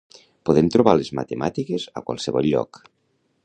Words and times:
Podem 0.49 0.69
trobar 0.75 0.95
les 1.01 1.11
matemàtiques 1.19 1.87
a 2.01 2.03
qualsevol 2.09 2.51
lloc. 2.53 2.85